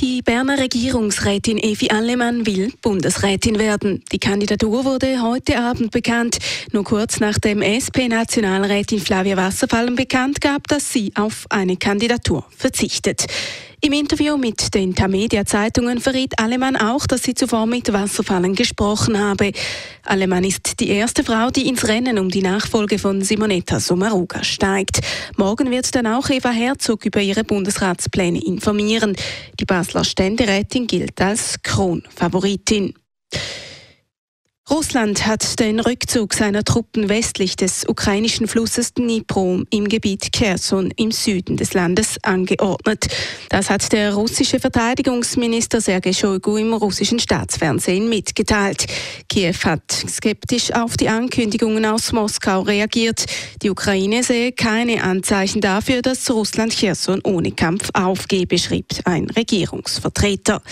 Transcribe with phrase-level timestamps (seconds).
[0.00, 4.02] Die Berner Regierungsrätin Evi Allemann will Bundesrätin werden.
[4.10, 6.38] Die Kandidatur wurde heute Abend bekannt,
[6.72, 13.26] nur kurz nachdem SP-Nationalrätin Flavia Wasserfallen bekannt gab, dass sie auf eine Kandidatur verzichtet.
[13.84, 19.52] Im Interview mit den Tamedia-Zeitungen verriet Alemann auch, dass sie zuvor mit Wasserfallen gesprochen habe.
[20.04, 25.00] Alemann ist die erste Frau, die ins Rennen um die Nachfolge von Simonetta Sommaruga steigt.
[25.36, 29.16] Morgen wird dann auch Eva Herzog über ihre Bundesratspläne informieren.
[29.60, 32.94] Die Basler Ständerätin gilt als Kronfavoritin.
[34.70, 41.12] Russland hat den Rückzug seiner Truppen westlich des ukrainischen Flusses Dnipro im Gebiet Kherson im
[41.12, 43.08] Süden des Landes angeordnet.
[43.50, 48.86] Das hat der russische Verteidigungsminister Sergei Shoigu im russischen Staatsfernsehen mitgeteilt.
[49.28, 53.26] Kiew hat skeptisch auf die Ankündigungen aus Moskau reagiert.
[53.60, 60.62] Die Ukraine sehe keine Anzeichen dafür, dass Russland Kherson ohne Kampf aufgebe, schrieb ein Regierungsvertreter.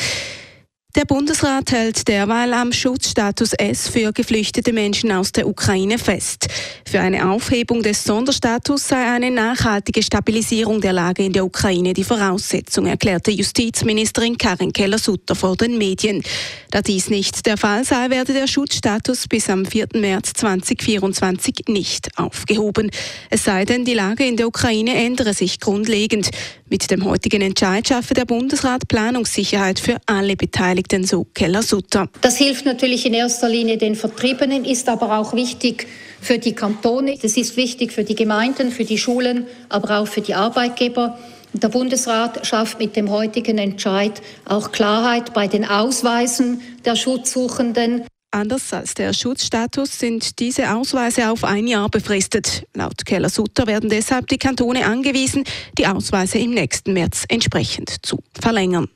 [0.94, 6.48] Der Bundesrat hält derweil am Schutzstatus S für geflüchtete Menschen aus der Ukraine fest.
[6.86, 12.04] Für eine Aufhebung des Sonderstatus sei eine nachhaltige Stabilisierung der Lage in der Ukraine die
[12.04, 16.22] Voraussetzung, erklärte Justizministerin Karin Keller-Sutter vor den Medien.
[16.70, 19.88] Da dies nicht der Fall sei, werde der Schutzstatus bis am 4.
[19.94, 22.90] März 2024 nicht aufgehoben.
[23.30, 26.28] Es sei denn, die Lage in der Ukraine ändere sich grundlegend.
[26.68, 32.08] Mit dem heutigen Entscheid schaffe der Bundesrat Planungssicherheit für alle Beteiligten, so Keller-Sutter.
[32.20, 35.86] Das hilft natürlich in erster Linie den Vertriebenen, ist aber auch wichtig
[36.20, 37.18] für die Kantone.
[37.20, 41.18] Das ist wichtig für die Gemeinden, für die Schulen, aber auch für die Arbeitgeber.
[41.52, 48.04] Der Bundesrat schafft mit dem heutigen Entscheid auch Klarheit bei den Ausweisen der Schutzsuchenden.
[48.30, 52.64] Anders als der Schutzstatus sind diese Ausweise auf ein Jahr befristet.
[52.72, 55.44] Laut Keller-Sutter werden deshalb die Kantone angewiesen,
[55.76, 58.88] die Ausweise im nächsten März entsprechend zu verlängern.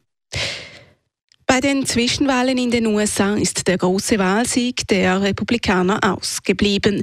[1.56, 7.02] Bei den Zwischenwahlen in den USA ist der große Wahlsieg der Republikaner ausgeblieben.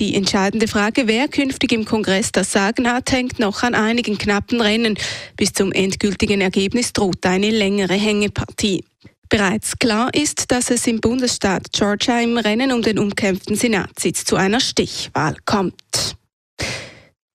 [0.00, 4.60] Die entscheidende Frage, wer künftig im Kongress das Sagen hat, hängt noch an einigen knappen
[4.60, 4.98] Rennen.
[5.36, 8.84] Bis zum endgültigen Ergebnis droht eine längere Hängepartie.
[9.28, 14.34] Bereits klar ist, dass es im Bundesstaat Georgia im Rennen um den umkämpften Senatssitz zu
[14.34, 16.16] einer Stichwahl kommt.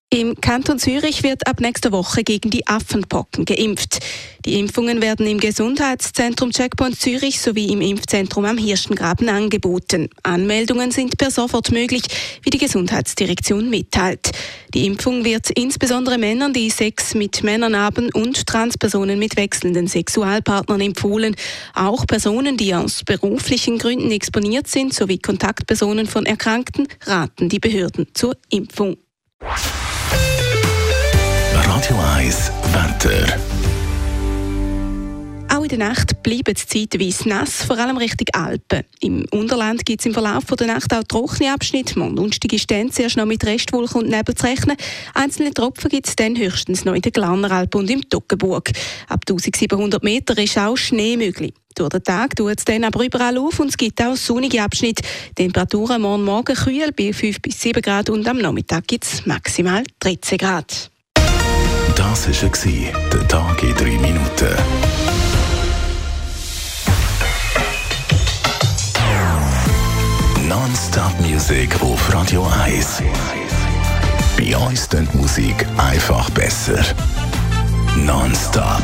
[0.10, 4.00] Im Kanton Zürich wird ab nächster Woche gegen die Affenpocken geimpft.
[4.46, 10.08] Die Impfungen werden im Gesundheitszentrum Checkpoint Zürich sowie im Impfzentrum am Hirschengraben angeboten.
[10.24, 12.04] Anmeldungen sind per sofort möglich,
[12.42, 14.32] wie die Gesundheitsdirektion mitteilt.
[14.74, 20.80] Die Impfung wird insbesondere Männern, die Sex mit Männern haben und Transpersonen mit wechselnden Sexualpartnern
[20.80, 21.36] empfohlen.
[21.74, 28.08] Auch Personen, die aus beruflichen Gründen exponiert sind, sowie Kontaktpersonen von Erkrankten raten die Behörden
[28.14, 28.96] zur Impfung.
[31.88, 33.40] Radio 1 Wetter.
[35.56, 38.84] Auch in der Nacht bleibt es zeitweise nass, vor allem Richtung Alpen.
[39.00, 41.98] Im Unterland gibt es im Verlauf der Nacht auch trockene Abschnitte.
[41.98, 44.76] Ungünstige Stände zuerst noch mit Restwolken und Nebel zu rechnen.
[45.14, 48.70] Einzelne Tropfen gibt es dann höchstens noch in der Glarneralpe und im Toggenburg.
[49.08, 51.54] Ab 1700 Meter ist auch Schnee möglich.
[51.74, 55.04] Durch den Tag tut es dann aber überall auf und es gibt auch sonnige Abschnitte.
[55.36, 59.84] Temperaturen morgen Morgen kühl bei 5 bis 7 Grad und am Nachmittag gibt es maximal
[60.02, 60.92] 13 Grad.
[62.18, 62.50] Das war
[63.14, 64.56] der Tag in 3 Minuten.
[70.48, 73.04] Non-Stop-Musik auf Radio 1.
[74.36, 76.84] Bei uns die Musik einfach besser.
[77.98, 78.84] Non-Stop.